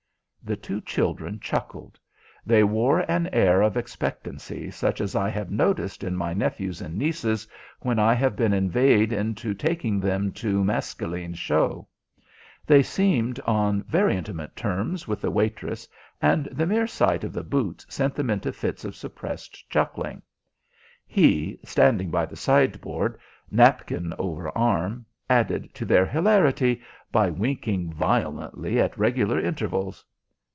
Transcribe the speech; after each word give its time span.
The 0.43 0.55
two 0.57 0.81
children 0.81 1.39
chuckled. 1.39 1.99
They 2.47 2.63
wore 2.63 3.01
an 3.01 3.29
air 3.31 3.61
of 3.61 3.77
expectancy 3.77 4.71
such 4.71 4.99
as 4.99 5.15
I 5.15 5.29
have 5.29 5.51
noticed 5.51 6.03
in 6.03 6.15
my 6.17 6.33
nephews 6.33 6.81
and 6.81 6.97
nieces 6.97 7.47
when 7.81 7.99
I 7.99 8.15
have 8.15 8.35
been 8.35 8.51
inveigled 8.51 9.13
into 9.13 9.53
taking 9.53 9.99
them 9.99 10.31
to 10.31 10.63
Maskelyne's 10.63 11.37
show. 11.37 11.87
They 12.65 12.81
seemed 12.81 13.39
on 13.41 13.83
very 13.83 14.17
intimate 14.17 14.55
terms 14.55 15.07
with 15.07 15.21
the 15.21 15.29
waitress, 15.29 15.87
and 16.23 16.45
the 16.47 16.65
mere 16.65 16.87
sight 16.87 17.23
of 17.23 17.33
the 17.33 17.43
boots 17.43 17.85
sent 17.87 18.15
them 18.15 18.31
into 18.31 18.51
fits 18.51 18.83
of 18.83 18.95
suppressed 18.95 19.69
chuckling. 19.69 20.23
He, 21.05 21.59
standing 21.63 22.09
by 22.09 22.25
the 22.25 22.35
sideboard, 22.35 23.19
napkin 23.51 24.11
over 24.17 24.49
arm, 24.57 25.05
added 25.29 25.71
to 25.75 25.85
their 25.85 26.07
hilarity 26.07 26.81
by 27.11 27.29
winking 27.29 27.93
violently 27.93 28.79
at 28.79 28.97
regular 28.97 29.39
intervals. 29.39 30.03